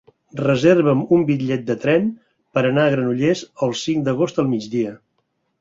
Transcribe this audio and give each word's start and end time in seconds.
Reserva'm 0.43 1.03
un 1.17 1.25
bitllet 1.27 1.67
de 1.67 1.75
tren 1.83 2.09
per 2.57 2.63
anar 2.71 2.87
a 2.87 2.95
Granollers 2.97 3.47
el 3.69 3.77
cinc 3.85 4.05
d'agost 4.09 4.45
al 4.47 4.53
migdia. 4.57 4.99